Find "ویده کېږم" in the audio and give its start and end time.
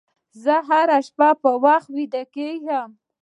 1.95-2.89